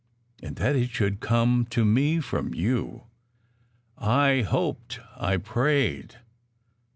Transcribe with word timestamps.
"And 0.41 0.55
that 0.55 0.75
it 0.75 0.89
should 0.89 1.19
come 1.19 1.67
to 1.69 1.85
me 1.85 2.19
from 2.21 2.55
you!" 2.55 3.03
"I 3.99 4.41
hoped 4.41 4.99
I 5.15 5.37
prayed." 5.37 6.15